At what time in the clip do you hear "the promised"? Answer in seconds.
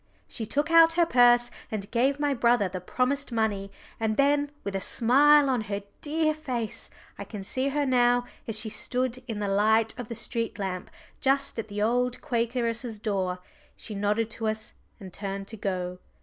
2.67-3.31